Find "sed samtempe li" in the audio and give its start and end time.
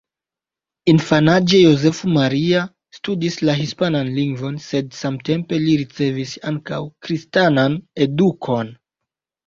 4.71-5.79